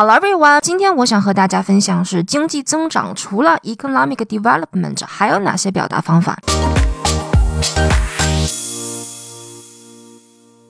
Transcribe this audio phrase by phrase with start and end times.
[0.00, 6.38] 好了，everyone，今天我想和大家分享是经济增长除了 economic development 还有哪些表达方法。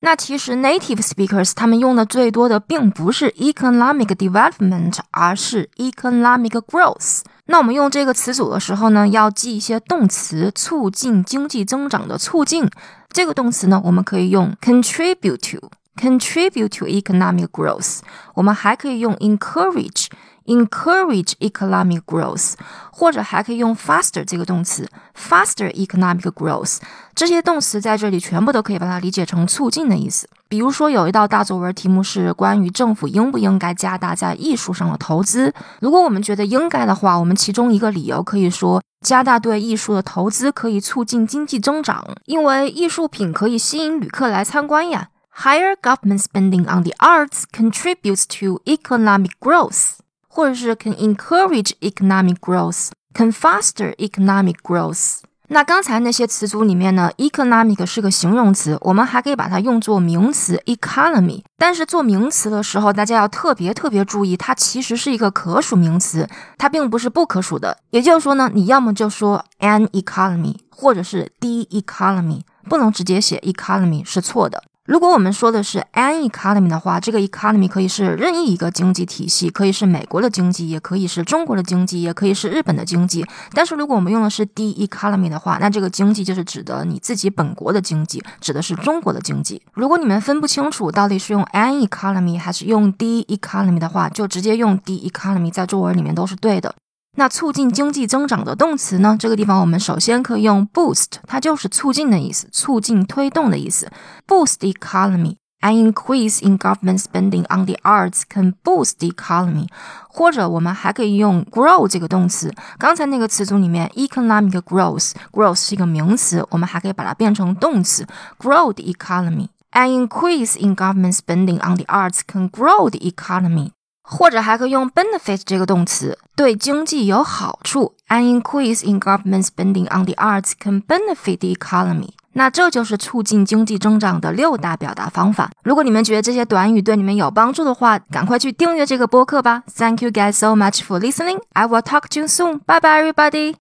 [0.00, 7.20] 那其实 native speakers 他们用的最多的并不是 economic development，而是 economic growth。
[7.46, 12.68] 那我们用这个词组的时候呢，要记一些动词，促进经济增长的促进。
[13.12, 18.00] 这个动词呢，我们可以用 contribute to Contribute to economic growth。
[18.34, 20.06] 我们还可以用 encourage。
[20.46, 22.54] encourage economic growth，
[22.90, 26.78] 或者还可以用 faster 这个动词，faster economic growth。
[27.14, 30.28] 这些动词在这里全部都可以把它理解成促进的意思。
[30.48, 35.54] 比如说，有一道大作文题目是关于政府应不应该加大在艺术上的投资。
[35.80, 45.10] 如果我们觉得应该的话，我们其中一个理由可以说，加大对艺术的投资可以促进经济增长，因为艺术品可以吸引旅客来参观呀。
[45.34, 49.94] Higher government spending on the arts contributes to economic growth.
[50.28, 55.20] 或者是 can encourage economic growth，can foster economic growth。
[55.48, 61.42] 那刚才那些词组里面呢，economic 是个形容词，我们还可以把它用作名词 economy。
[61.58, 66.26] 但是做名词的时候，大家要特别特别注意，它其实是一个可数名词，
[66.56, 67.76] 它并不是不可数的。
[67.90, 74.62] 也就是说呢，你要么就说 an economy，或者是 the economy，不能直接写 economy 是错的。
[74.84, 83.24] 如果我们说的是 an economy 的话，这个 economy 可以是任意一个经济体系，可以是美国的经济，也可以是中国的经济，也可以是日本的经济。
[83.52, 89.62] 但是如果我们用的是 the economy 的话，那这个经济就是指的你自己本国的经济，指的是中国的经济。
[89.72, 96.74] 如果你们分不清楚到底是用 an economy 还是用 the economy 的话，就直接用 the economy，在作文里面都是对的。
[97.14, 99.14] 那促进经济增长的动词呢？
[99.20, 103.90] 这个地方我们首先可以用 boost，它就是促进的意思，促进、推动的意思。
[104.26, 105.36] Boost the economy.
[105.60, 109.68] An increase in government spending on the arts can boost the economy.
[110.08, 112.52] 或者我们还可以用 grow 这个动词。
[112.78, 118.06] 刚才那个词组里面，economic growth，growth 是一个名词，我们还可以把它变成动词
[118.38, 119.48] ，grow the economy.
[119.72, 123.70] An increase in government spending on the arts can grow the economy.
[124.02, 127.94] 或者还可以用 benefit 这个动词，对经济有好处。
[128.08, 132.10] An increase in government spending on the arts can benefit the economy。
[132.34, 135.50] 那这就是促进经济增长的六大表达方法。
[135.62, 139.62] 如果你们觉得这些短语对你们有帮助的话，赶快去订阅这个播客吧。
[139.76, 141.40] Thank you guys so much for listening.
[141.52, 142.60] I will talk to you soon.
[142.66, 143.50] Bye bye, everybody.